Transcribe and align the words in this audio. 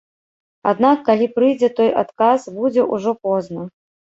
Аднак, 0.71 1.03
калі 1.09 1.27
прыйдзе 1.35 1.69
той 1.81 1.91
адказ, 2.05 2.49
будзе 2.59 2.89
ўжо 2.95 3.17
позна. 3.29 3.71